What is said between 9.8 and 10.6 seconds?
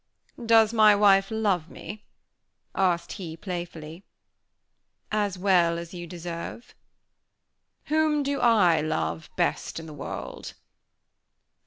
the world?"